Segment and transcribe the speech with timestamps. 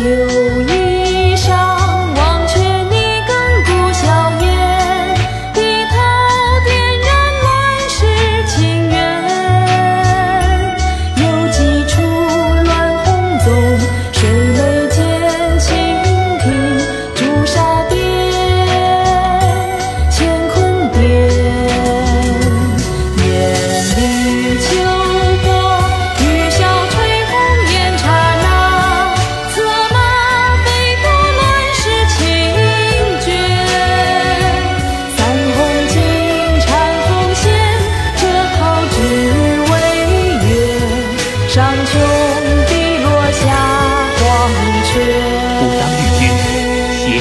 [0.00, 0.69] 旧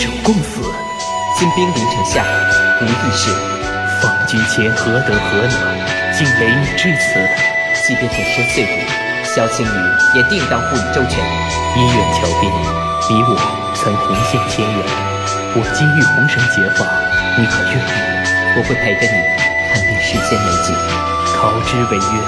[0.00, 0.62] 手共死。
[1.38, 2.24] 金兵临城下，
[2.80, 3.28] 无义士。
[4.00, 5.52] 奉君前何德何能，
[6.16, 7.20] 竟雷你至此？
[7.86, 8.72] 即便粉身碎骨，
[9.24, 11.20] 萧青羽也定当护你周全。
[11.76, 12.50] 姻缘桥边，
[13.10, 13.36] 你我
[13.74, 14.80] 曾红线牵缘。
[15.52, 16.86] 我今欲红绳结发，
[17.36, 18.56] 你可愿意？
[18.56, 19.20] 我会陪着你
[19.68, 20.74] 看遍世间美景。
[21.36, 22.22] 考之为约，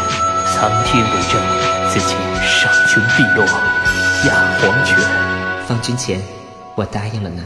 [0.53, 1.41] 苍天为证，
[1.89, 4.99] 此情上穷碧落下黄泉。
[5.67, 6.21] 方君前，
[6.75, 7.45] 我答应了呢。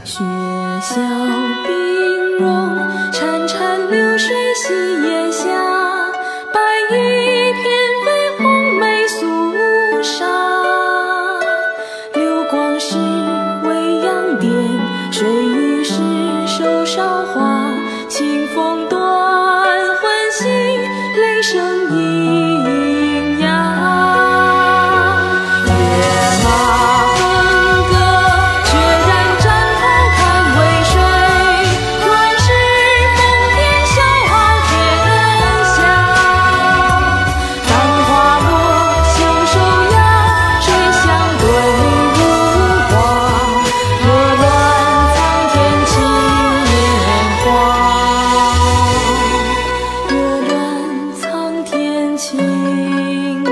[52.17, 53.43] 青年